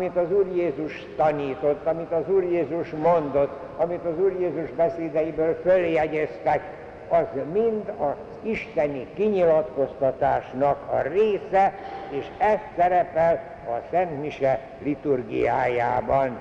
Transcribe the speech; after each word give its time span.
amit 0.00 0.16
az 0.16 0.32
Úr 0.32 0.46
Jézus 0.54 1.06
tanított, 1.16 1.86
amit 1.86 2.12
az 2.12 2.28
Úr 2.28 2.42
Jézus 2.42 2.90
mondott, 2.90 3.50
amit 3.76 4.04
az 4.04 4.18
Úr 4.18 4.32
Jézus 4.40 4.70
beszédeiből 4.70 5.60
följegyeztek, 5.62 6.62
az 7.08 7.24
mind 7.52 7.92
az 7.98 8.14
isteni 8.42 9.06
kinyilatkoztatásnak 9.14 10.76
a 10.92 11.00
része, 11.00 11.74
és 12.10 12.26
ez 12.38 12.58
szerepel 12.76 13.42
a 13.66 13.86
Szent 13.90 14.20
Mise 14.20 14.60
liturgiájában. 14.82 16.38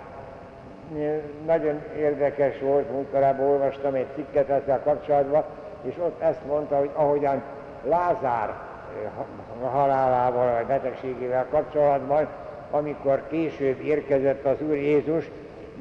Nagyon 1.46 1.82
érdekes 1.98 2.60
volt, 2.60 2.92
múltkorában 2.92 3.48
olvastam 3.48 3.94
egy 3.94 4.08
cikket 4.16 4.50
ezzel 4.50 4.82
kapcsolatban, 4.84 5.44
és 5.82 5.94
ott 5.98 6.22
ezt 6.22 6.46
mondta, 6.48 6.78
hogy 6.78 6.92
ahogyan 6.94 7.42
Lázár 7.84 8.50
eh, 8.50 9.72
halálával 9.72 10.54
vagy 10.54 10.66
betegségével 10.66 11.46
kapcsolatban 11.52 12.28
amikor 12.72 13.24
később 13.30 13.82
érkezett 13.84 14.46
az 14.46 14.58
Úr 14.68 14.76
Jézus, 14.76 15.30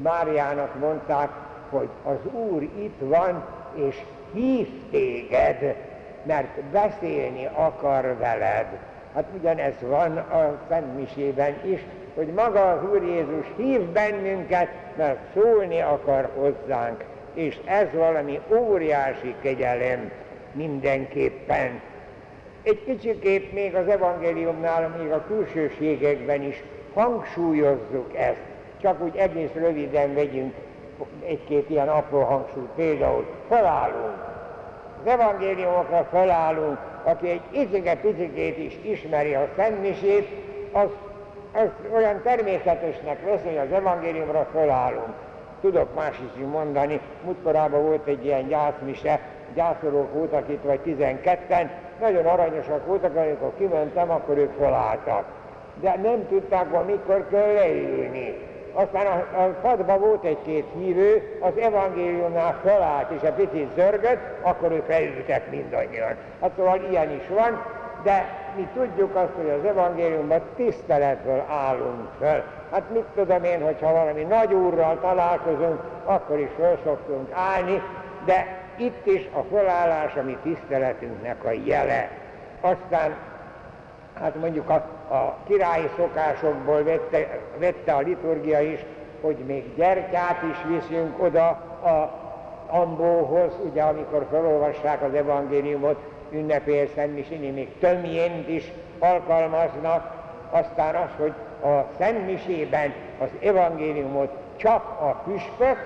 Máriának 0.02 0.79
mondták, 0.79 1.29
hogy 1.70 1.88
az 2.02 2.33
Úr 2.33 2.62
itt 2.62 2.98
van, 2.98 3.45
és 3.74 3.96
hív 4.33 4.69
téged, 4.91 5.74
mert 6.23 6.60
beszélni 6.73 7.48
akar 7.55 8.16
veled. 8.19 8.66
Hát 9.15 9.24
ugyanez 9.38 9.74
van 9.80 10.16
a 10.16 10.59
Szent 10.69 10.98
Misében 10.98 11.55
is, 11.65 11.80
hogy 12.15 12.27
maga 12.27 12.70
az 12.70 12.91
Úr 12.91 13.02
Jézus 13.02 13.46
hív 13.57 13.80
bennünket, 13.80 14.68
mert 14.96 15.18
szólni 15.34 15.80
akar 15.80 16.30
hozzánk, 16.34 17.05
és 17.34 17.59
ez 17.65 17.87
valami 17.93 18.41
óriási 18.51 19.34
kegyelem 19.43 20.10
mindenképpen. 20.52 21.80
Egy 22.62 22.84
kicsikét 22.84 23.52
még 23.52 23.74
az 23.74 23.88
evangéliumnál, 23.88 24.96
még 25.02 25.10
a 25.10 25.24
külsőségekben 25.27 26.43
is 26.43 26.62
hangsúlyozzuk 26.95 28.16
ezt, 28.16 28.42
csak 28.80 29.02
úgy 29.02 29.16
egész 29.16 29.52
röviden 29.55 30.15
vegyünk 30.15 30.55
egy-két 31.27 31.70
ilyen 31.70 31.88
apró 31.88 32.21
hangsúlyt, 32.21 32.68
például 32.76 33.26
felállunk, 33.49 34.15
az 35.02 35.10
evangéliumokra 35.10 36.07
felállunk, 36.10 36.79
aki 37.02 37.29
egy 37.29 37.40
icike-picikét 37.51 38.59
is 38.59 38.79
ismeri 38.82 39.35
a 39.35 39.49
szentmisét, 39.57 40.29
az, 40.73 40.88
az 41.52 41.68
olyan 41.95 42.23
természetesnek 42.23 43.24
vesz, 43.24 43.43
hogy 43.43 43.57
az 43.57 43.73
evangéliumra 43.73 44.49
felállunk. 44.52 45.15
Tudok 45.60 45.95
más 45.95 46.21
is 46.34 46.43
mondani, 46.52 47.01
múltkorában 47.24 47.82
volt 47.82 48.07
egy 48.07 48.24
ilyen 48.24 48.49
gyászmise, 48.49 49.21
gyászolók 49.55 50.12
voltak 50.12 50.49
itt, 50.49 50.62
vagy 50.62 50.80
12-en, 50.87 51.68
nagyon 52.01 52.27
aranyosak 52.27 52.87
voltak, 52.87 53.16
amikor 53.16 53.52
kimentem, 53.59 54.10
akkor 54.10 54.38
ők 54.38 54.52
felálltak 54.59 55.37
de 55.80 55.96
nem 56.02 56.26
tudták, 56.29 56.73
hogy 56.73 56.87
mikor 56.87 57.26
kell 57.30 57.52
leülni. 57.52 58.46
Aztán 58.73 59.07
a, 59.07 59.43
a 59.43 59.54
padban 59.62 60.01
volt 60.01 60.24
egy-két 60.24 60.65
hívő, 60.79 61.38
az 61.40 61.57
evangéliumnál 61.57 62.59
felállt, 62.62 63.10
és 63.10 63.21
egy 63.21 63.32
picit 63.32 63.68
zörgött, 63.74 64.21
akkor 64.43 64.72
ők 64.72 64.88
leültek 64.88 65.50
mindannyian. 65.50 66.15
Hát 66.41 66.50
szóval 66.56 66.81
ilyen 66.91 67.10
is 67.10 67.28
van, 67.28 67.65
de 68.03 68.28
mi 68.56 68.69
tudjuk 68.75 69.16
azt, 69.16 69.32
hogy 69.37 69.50
az 69.50 69.65
evangéliumban 69.65 70.41
tiszteletből 70.56 71.44
állunk 71.49 72.09
fel. 72.21 72.44
Hát 72.72 72.82
mit 72.93 73.04
tudom 73.15 73.44
én, 73.44 73.62
hogyha 73.62 73.93
valami 73.93 74.22
nagy 74.22 74.53
úrral 74.53 74.99
találkozunk, 75.00 75.81
akkor 76.04 76.38
is 76.38 76.50
fel 76.59 76.78
szoktunk 76.84 77.28
állni, 77.32 77.82
de 78.25 78.47
itt 78.76 79.06
is 79.06 79.28
a 79.32 79.54
felállás 79.54 80.16
a 80.16 80.22
mi 80.22 80.37
tiszteletünknek 80.43 81.44
a 81.44 81.50
jele. 81.65 82.10
Aztán 82.60 83.16
hát 84.21 84.34
mondjuk 84.41 84.71
a, 84.71 84.84
a 85.10 85.37
királyi 85.47 85.88
szokásokból 85.97 86.82
vette, 86.82 87.41
vette 87.59 87.92
a 87.92 88.00
liturgia 88.00 88.60
is, 88.60 88.84
hogy 89.20 89.37
még 89.47 89.75
gyertyát 89.76 90.42
is 90.50 90.78
viszünk 90.78 91.22
oda 91.22 91.47
a 91.82 92.26
ambóhoz, 92.70 93.53
ugye 93.70 93.82
amikor 93.82 94.26
felolvassák 94.31 95.03
az 95.03 95.15
evangéliumot, 95.15 95.97
ünnepél 96.31 96.88
Szentmisini, 96.94 97.50
még 97.50 97.78
tömjént 97.78 98.49
is 98.49 98.72
alkalmaznak, 98.99 100.12
aztán 100.50 100.94
az, 100.94 101.09
hogy 101.19 101.33
a 101.71 101.87
Szentmisében 101.99 102.93
az 103.19 103.28
evangéliumot 103.43 104.31
csak 104.56 104.84
a 105.00 105.22
püspök, 105.25 105.77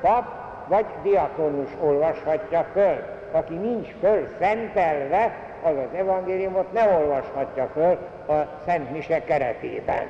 pap 0.00 0.39
vagy 0.70 0.84
diakonus 1.02 1.68
olvashatja 1.80 2.66
föl. 2.72 2.96
Aki 3.32 3.54
nincs 3.54 3.88
föl 4.00 4.28
szentelve, 4.40 5.36
az 5.62 5.72
az 5.76 5.98
evangéliumot 5.98 6.72
ne 6.72 6.98
olvashatja 6.98 7.68
föl 7.72 7.98
a 8.36 8.48
Szent 8.66 8.90
Mise 8.90 9.24
keretében. 9.24 10.06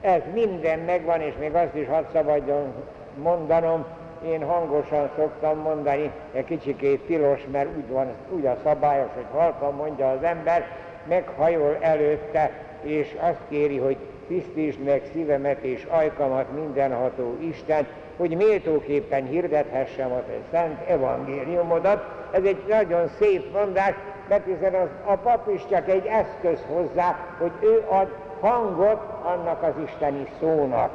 Ez 0.00 0.20
minden 0.32 0.78
megvan, 0.78 1.20
és 1.20 1.34
még 1.38 1.54
azt 1.54 1.74
is 1.74 1.86
hadd 1.86 2.04
szabadjon 2.12 2.74
mondanom, 3.22 3.84
én 4.24 4.44
hangosan 4.44 5.10
szoktam 5.16 5.58
mondani, 5.58 6.10
egy 6.32 6.44
kicsikét 6.44 7.00
tilos, 7.00 7.40
mert 7.52 7.68
úgy, 7.76 7.88
van, 7.88 8.06
úgy 8.30 8.46
a 8.46 8.56
szabályos, 8.64 9.10
hogy 9.14 9.40
halkan 9.40 9.74
mondja 9.74 10.10
az 10.10 10.22
ember, 10.22 10.66
meghajol 11.08 11.76
előtte, 11.80 12.50
és 12.82 13.16
azt 13.20 13.40
kéri, 13.48 13.78
hogy 13.78 13.96
tisztítsd 14.28 14.78
meg 14.78 15.02
szívemet 15.12 15.62
és 15.62 15.86
ajkamat 15.88 16.46
mindenható 16.54 17.36
Isten, 17.40 17.86
hogy 18.16 18.36
méltóképpen 18.36 19.24
hirdethessem 19.24 20.12
a 20.12 20.22
te 20.26 20.38
szent 20.50 20.88
evangéliumodat. 20.88 22.04
Ez 22.30 22.42
egy 22.44 22.62
nagyon 22.68 23.08
szép 23.18 23.52
mondás, 23.52 23.94
mert 24.28 24.46
hiszen 24.46 24.74
az, 24.74 24.88
a 25.04 25.16
pap 25.16 25.48
is 25.54 25.62
csak 25.70 25.88
egy 25.88 26.06
eszköz 26.06 26.64
hozzá, 26.68 27.16
hogy 27.38 27.52
ő 27.60 27.84
ad 27.88 28.08
hangot 28.40 29.00
annak 29.22 29.62
az 29.62 29.72
isteni 29.84 30.26
szónak. 30.40 30.90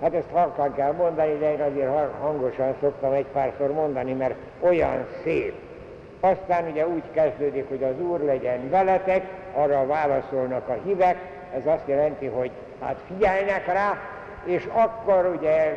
Hát 0.00 0.14
ezt 0.14 0.30
halkan 0.32 0.74
kell 0.74 0.92
mondani, 0.92 1.38
de 1.38 1.52
én 1.52 1.60
azért 1.60 1.90
hangosan 2.20 2.74
szoktam 2.80 3.12
egy 3.12 3.26
párszor 3.32 3.72
mondani, 3.72 4.12
mert 4.12 4.34
olyan 4.60 5.06
szép. 5.22 5.54
Aztán 6.20 6.68
ugye 6.70 6.88
úgy 6.88 7.02
kezdődik, 7.12 7.68
hogy 7.68 7.82
az 7.82 8.00
Úr 8.00 8.20
legyen 8.20 8.70
veletek, 8.70 9.24
arra 9.54 9.86
válaszolnak 9.86 10.68
a 10.68 10.76
hívek, 10.84 11.16
ez 11.54 11.66
azt 11.66 11.86
jelenti, 11.86 12.26
hogy 12.26 12.50
hát 12.80 12.96
figyelnek 13.06 13.66
rá, 13.66 13.98
és 14.44 14.68
akkor 14.72 15.34
ugye 15.36 15.76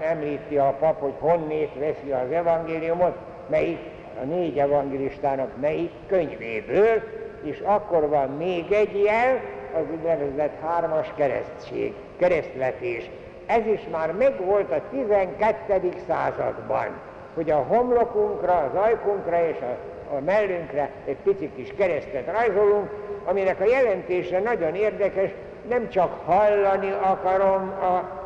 említi 0.00 0.56
a 0.56 0.76
pap, 0.78 1.00
hogy 1.00 1.14
honnét 1.18 1.70
veszi 1.78 2.10
az 2.10 2.30
evangéliumot, 2.32 3.16
melyik 3.50 3.78
a 4.22 4.24
négy 4.24 4.58
evangelistának 4.58 5.60
melyik 5.60 5.90
könyvéből, 6.06 7.02
és 7.42 7.60
akkor 7.64 8.08
van 8.08 8.28
még 8.28 8.72
egy 8.72 9.02
jel, 9.04 9.40
az 9.74 9.84
úgynevezett 9.92 10.60
hármas 10.62 11.12
keresztség, 11.16 11.94
keresztvetés. 12.16 13.10
Ez 13.46 13.66
is 13.66 13.80
már 13.90 14.12
megvolt 14.12 14.72
a 14.72 14.82
12. 14.90 15.92
században, 16.06 16.86
hogy 17.34 17.50
a 17.50 17.56
homlokunkra, 17.56 18.70
az 18.72 18.78
ajkunkra 18.80 19.48
és 19.48 19.56
a, 19.60 19.76
a 20.14 20.20
mellünkre 20.20 20.90
egy 21.04 21.16
picit 21.16 21.54
kis 21.54 21.74
keresztet 21.76 22.30
rajzolunk, 22.32 22.90
aminek 23.24 23.60
a 23.60 23.64
jelentése 23.64 24.40
nagyon 24.40 24.74
érdekes, 24.74 25.30
nem 25.68 25.88
csak 25.88 26.24
hallani 26.24 26.90
akarom 27.00 27.68
a 27.68 28.20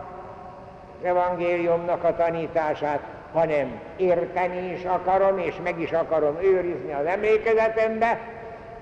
evangéliumnak 1.03 2.05
a 2.05 2.17
tanítását, 2.17 3.01
hanem 3.33 3.81
érteni 3.97 4.73
is 4.73 4.84
akarom, 4.84 5.39
és 5.39 5.55
meg 5.62 5.81
is 5.81 5.93
akarom 5.93 6.37
őrizni 6.41 6.93
az 6.93 7.07
emlékezetembe, 7.07 8.21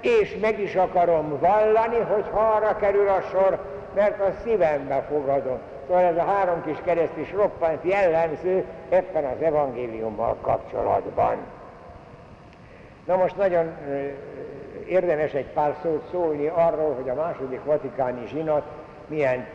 és 0.00 0.36
meg 0.40 0.60
is 0.60 0.74
akarom 0.74 1.38
vallani, 1.38 1.98
hogy 1.98 2.24
arra 2.32 2.76
kerül 2.76 3.08
a 3.08 3.20
sor, 3.30 3.58
mert 3.94 4.20
a 4.20 4.32
szívembe 4.44 5.04
fogadom. 5.08 5.58
Szóval 5.86 6.02
ez 6.02 6.16
a 6.16 6.24
három 6.24 6.64
kis 6.64 6.76
kereszt 6.84 7.16
is 7.16 7.32
roppant 7.32 7.84
jellemző 7.84 8.64
ebben 8.88 9.24
az 9.24 9.42
evangéliummal 9.42 10.36
kapcsolatban. 10.40 11.36
Na 13.04 13.16
most 13.16 13.36
nagyon 13.36 13.72
érdemes 14.88 15.32
egy 15.32 15.46
pár 15.46 15.76
szót 15.82 16.08
szólni 16.10 16.46
arról, 16.46 16.94
hogy 16.94 17.08
a 17.08 17.14
második 17.14 17.64
vatikáni 17.64 18.26
zsinat 18.26 18.64
milyen 19.06 19.46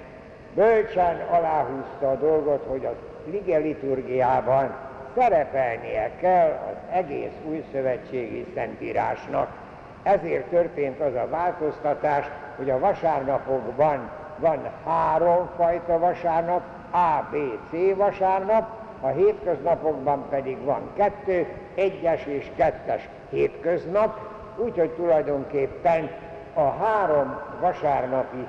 bölcsen 0.54 1.22
aláhúzta 1.32 2.10
a 2.10 2.16
dolgot, 2.16 2.66
hogy 2.68 2.86
az 2.86 2.96
lige 3.32 3.58
liturgiában 3.58 4.76
szerepelnie 5.16 6.12
kell 6.20 6.50
az 6.50 6.96
egész 6.96 7.34
új 7.50 7.64
szövetségi 7.72 8.46
szentírásnak. 8.56 9.48
Ezért 10.04 10.46
történt 10.46 11.00
az 11.00 11.16
a 11.16 11.28
változtatás, 11.30 12.26
hogy 12.58 12.70
a 12.70 12.80
vasárnapokban 12.80 14.10
van 14.38 14.60
három 14.86 15.50
fajta 15.58 16.00
vasárnap, 16.00 16.62
A, 16.92 17.24
B, 17.32 17.36
C 17.72 17.96
vasárnap, 17.96 18.70
a 19.02 19.08
hétköznapokban 19.08 20.26
pedig 20.30 20.64
van 20.64 20.82
kettő, 20.96 21.48
egyes 21.76 22.26
és 22.26 22.52
kettes 22.56 23.10
hétköznap, 23.30 24.39
úgyhogy 24.60 24.90
tulajdonképpen 24.90 26.10
a 26.54 26.70
három 26.70 27.40
vasárnapi 27.60 28.48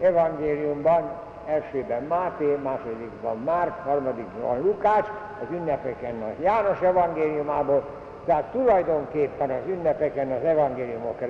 evangéliumban 0.00 1.10
elsőben 1.46 2.02
Máté, 2.02 2.56
másodikban 2.62 3.42
Márk, 3.44 3.84
harmadikban 3.84 4.60
Lukács, 4.60 5.06
az 5.42 5.46
ünnepeken 5.50 6.22
a 6.22 6.42
János 6.42 6.80
evangéliumából, 6.80 7.84
tehát 8.24 8.44
tulajdonképpen 8.44 9.50
az 9.50 9.66
ünnepeken 9.66 10.32
az 10.32 10.44
evangéliumok 10.44 11.20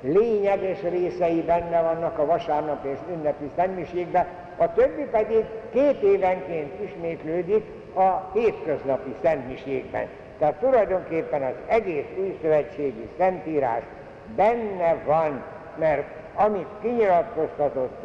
lényeges 0.00 0.82
részei 0.82 1.42
benne 1.42 1.82
vannak 1.82 2.18
a 2.18 2.26
vasárnap 2.26 2.84
és 2.84 2.98
ünnepi 3.12 3.50
szentmiségben, 3.56 4.26
a 4.56 4.72
többi 4.72 5.02
pedig 5.02 5.44
két 5.72 6.02
évenként 6.02 6.80
ismétlődik 6.80 7.64
a 7.94 8.30
hétköznapi 8.32 9.14
szentmiségben. 9.22 10.06
Tehát 10.42 10.56
tulajdonképpen 10.56 11.42
az 11.42 11.54
egész 11.66 12.04
új 12.18 12.38
szövetségi 12.42 13.08
szentírás 13.18 13.82
benne 14.36 14.94
van, 15.06 15.42
mert 15.78 16.04
amit 16.34 16.66
kinyilatkoztatott 16.80 18.04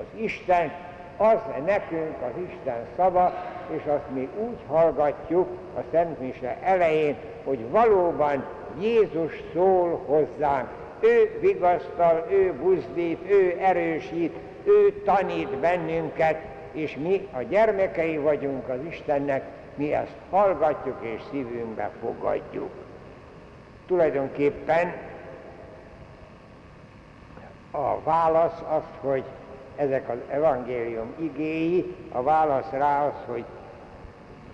az 0.00 0.20
Isten, 0.20 0.72
az 1.16 1.38
nekünk 1.66 2.14
az 2.22 2.42
Isten 2.48 2.86
szava, 2.96 3.32
és 3.76 3.82
azt 3.86 4.10
mi 4.14 4.28
úgy 4.40 4.58
hallgatjuk 4.66 5.48
a 5.76 5.80
Szent 5.90 6.20
Mise 6.20 6.56
elején, 6.62 7.16
hogy 7.44 7.70
valóban 7.70 8.44
Jézus 8.80 9.42
szól 9.54 10.02
hozzánk. 10.06 10.68
Ő 11.00 11.38
vigasztal, 11.40 12.26
ő 12.30 12.52
buzdít, 12.52 13.30
ő 13.30 13.56
erősít, 13.60 14.36
ő 14.64 15.02
tanít 15.04 15.58
bennünket, 15.58 16.36
és 16.72 16.96
mi 16.96 17.28
a 17.32 17.42
gyermekei 17.42 18.16
vagyunk 18.16 18.68
az 18.68 18.78
Istennek, 18.88 19.42
mi 19.80 19.94
ezt 19.94 20.16
hallgatjuk 20.30 20.96
és 21.00 21.20
szívünkbe 21.30 21.90
fogadjuk. 22.00 22.70
Tulajdonképpen 23.86 24.92
a 27.70 28.00
válasz 28.00 28.62
az, 28.68 28.82
hogy 29.00 29.24
ezek 29.76 30.08
az 30.08 30.16
evangélium 30.30 31.14
igéi, 31.18 31.94
a 32.12 32.22
válasz 32.22 32.70
rá 32.70 33.06
az, 33.06 33.14
hogy 33.26 33.44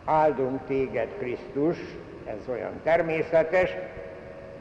áldunk 0.05 0.61
téged 0.67 1.09
Krisztus, 1.19 1.79
ez 2.25 2.49
olyan 2.49 2.81
természetes, 2.83 3.71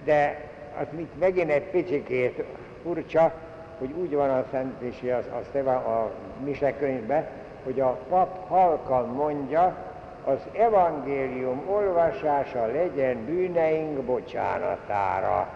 de 0.03 0.49
az 0.79 0.87
mit 0.91 1.19
megint 1.19 1.49
egy 1.49 1.69
picikét 1.69 2.43
furcsa, 2.83 3.33
hogy 3.79 3.91
úgy 3.91 4.13
van 4.13 4.29
a 4.29 4.45
Szent 4.51 4.83
az, 5.01 5.25
az 5.53 5.65
a 5.65 6.11
Mise 6.43 6.77
könyvben, 6.77 7.27
hogy 7.63 7.79
a 7.79 7.97
pap 8.09 8.47
halkan 8.47 9.07
mondja, 9.07 9.93
az 10.25 10.39
evangélium 10.57 11.61
olvasása 11.67 12.65
legyen 12.65 13.25
bűneink 13.25 14.01
bocsánatára. 14.01 15.47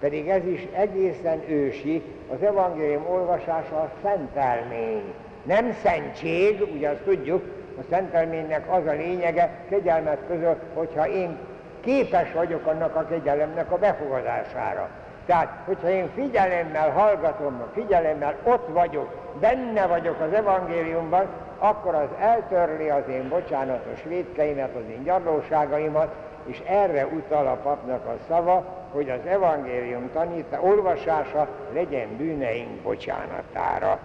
Pedig 0.00 0.28
ez 0.28 0.46
is 0.46 0.66
egészen 0.74 1.42
ősi, 1.48 2.02
az 2.32 2.42
evangélium 2.42 3.06
olvasása 3.08 3.76
a 3.76 3.90
szentelmény. 4.02 5.14
Nem 5.42 5.72
szentség, 5.82 6.62
ugye 6.74 6.88
azt 6.88 7.00
tudjuk, 7.00 7.42
a 7.78 7.82
szentelménynek 7.90 8.72
az 8.72 8.86
a 8.86 8.92
lényege 8.92 9.50
kegyelmet 9.68 10.18
között, 10.28 10.62
hogyha 10.74 11.08
én 11.08 11.38
képes 11.80 12.32
vagyok 12.32 12.66
annak 12.66 12.96
a 12.96 13.06
kegyelemnek 13.06 13.72
a 13.72 13.78
befogadására. 13.78 14.88
Tehát, 15.26 15.48
hogyha 15.64 15.88
én 15.88 16.10
figyelemmel 16.14 16.90
hallgatom, 16.90 17.62
figyelemmel 17.74 18.34
ott 18.44 18.68
vagyok, 18.72 19.36
benne 19.40 19.86
vagyok 19.86 20.20
az 20.20 20.32
evangéliumban, 20.32 21.26
akkor 21.68 21.94
az 21.94 22.08
eltörli 22.20 22.88
az 22.88 23.02
én 23.08 23.28
bocsánatos 23.28 24.02
védkeimet, 24.02 24.74
az 24.74 24.90
én 24.90 25.02
gyarlóságaimat, 25.02 26.14
és 26.44 26.62
erre 26.66 27.06
utal 27.06 27.46
a 27.46 27.58
papnak 27.62 28.06
a 28.06 28.16
szava, 28.28 28.64
hogy 28.92 29.10
az 29.10 29.20
evangélium 29.28 30.10
tanítá, 30.12 30.58
olvasása 30.60 31.48
legyen 31.72 32.16
bűneink 32.16 32.80
bocsánatára. 32.82 33.98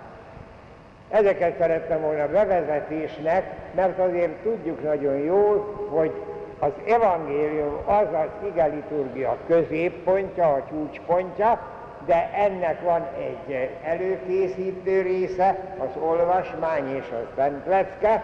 Ezeket 1.10 1.58
szerettem 1.58 2.02
volna 2.02 2.28
bevezetésnek, 2.28 3.56
mert 3.76 4.00
azért 4.00 4.32
tudjuk 4.32 4.84
nagyon 4.84 5.18
jól, 5.18 5.88
hogy 5.90 6.12
az 6.60 6.72
evangélium 6.88 7.78
az 7.86 8.08
az 8.14 8.48
igeliturgia 8.48 9.38
középpontja, 9.48 10.54
a 10.54 10.64
csúcspontja, 10.70 11.60
de 12.06 12.30
ennek 12.34 12.82
van 12.82 13.08
egy 13.18 13.70
előkészítő 13.84 15.02
része, 15.02 15.58
az 15.78 16.02
olvasmány 16.02 16.96
és 16.96 17.06
a 17.12 17.32
szentlecke, 17.36 18.24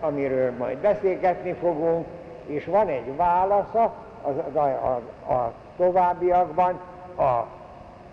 amiről 0.00 0.52
majd 0.58 0.78
beszélgetni 0.78 1.52
fogunk, 1.52 2.06
és 2.46 2.64
van 2.64 2.88
egy 2.88 3.16
válasza 3.16 3.92
az, 4.22 4.54
a, 4.54 4.58
a, 4.58 5.32
a 5.32 5.52
továbbiakban, 5.76 6.80
a, 7.14 7.22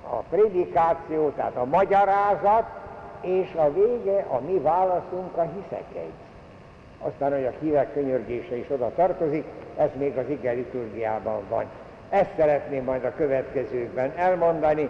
a 0.10 0.24
prédikáció, 0.30 1.30
tehát 1.30 1.56
a 1.56 1.66
magyarázat, 1.66 2.64
és 3.22 3.54
a 3.56 3.74
vége 3.74 4.26
a 4.30 4.40
mi 4.40 4.60
válaszunk 4.60 5.38
a 5.38 5.42
hiszekegy. 5.42 6.12
Aztán, 7.00 7.32
hogy 7.32 7.46
a 7.46 7.54
hívek 7.60 7.94
könyörgése 7.94 8.56
is 8.56 8.70
oda 8.70 8.92
tartozik, 8.96 9.46
ez 9.78 9.90
még 9.94 10.18
az 10.18 10.30
ige 10.30 10.52
liturgiában 10.52 11.42
van. 11.50 11.66
Ezt 12.12 12.30
szeretném 12.38 12.84
majd 12.84 13.04
a 13.04 13.14
következőkben 13.16 14.14
elmondani, 14.16 14.90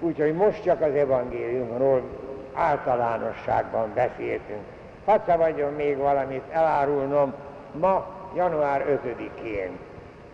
úgyhogy 0.00 0.34
most 0.34 0.62
csak 0.62 0.80
az 0.80 0.94
evangéliumról 0.94 2.02
általánosságban 2.54 3.92
beszéltünk. 3.94 4.60
Hadd 5.04 5.20
szabadjon 5.26 5.72
még 5.72 5.96
valamit 5.96 6.42
elárulnom, 6.50 7.34
ma 7.72 8.06
január 8.36 9.00
5-én. 9.04 9.78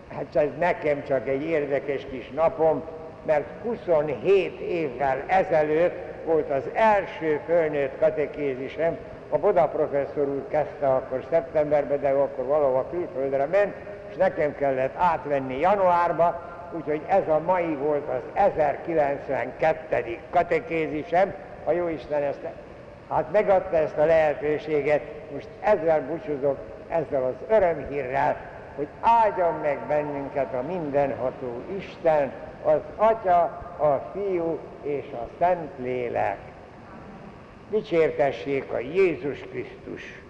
Hát 0.07 0.35
ez 0.35 0.49
nekem 0.59 1.03
csak 1.03 1.27
egy 1.27 1.43
érdekes 1.43 2.05
kis 2.05 2.29
napom, 2.29 2.83
mert 3.25 3.45
27 3.63 4.59
évvel 4.59 5.23
ezelőtt 5.27 6.25
volt 6.25 6.49
az 6.49 6.63
első 6.73 7.39
fölnőtt 7.45 7.99
katekézisem, 7.99 8.97
a 9.29 9.37
Boda 9.37 9.67
professzor 9.67 10.27
úr 10.27 10.47
kezdte 10.47 10.87
akkor 10.87 11.25
szeptemberben, 11.29 12.01
de 12.01 12.09
akkor 12.09 12.45
valahol 12.45 12.85
külföldre 12.91 13.45
ment, 13.45 13.73
és 14.15 14.21
nekem 14.21 14.55
kellett 14.55 14.95
átvenni 14.97 15.59
januárba, 15.59 16.41
úgyhogy 16.71 17.01
ez 17.07 17.27
a 17.27 17.39
mai 17.45 17.75
volt 17.75 18.09
az 18.09 18.21
1092. 18.33 20.19
katekézisem, 20.29 21.33
a 21.63 21.71
Jóisten 21.71 22.23
ezt, 22.23 22.39
hát 23.09 23.31
megadta 23.31 23.77
ezt 23.77 23.97
a 23.97 24.05
lehetőséget, 24.05 25.01
most 25.33 25.47
ezzel 25.61 26.01
búcsúzok, 26.01 26.57
ezzel 26.89 27.23
az 27.23 27.55
örömhírrel, 27.55 28.37
hogy 28.75 28.87
áldjon 29.01 29.53
meg 29.61 29.79
bennünket 29.87 30.53
a 30.53 30.61
mindenható 30.61 31.61
Isten, 31.77 32.31
az 32.63 32.79
Atya, 32.95 33.41
a 33.77 34.11
Fiú 34.13 34.59
és 34.81 35.05
a 35.13 35.27
Szent 35.39 35.71
Lélek. 35.77 36.37
Dicsértessék 37.69 38.71
a 38.71 38.79
Jézus 38.79 39.39
Krisztus! 39.39 40.24